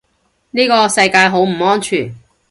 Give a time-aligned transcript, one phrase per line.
[0.49, 2.15] 呢個世界好唔安全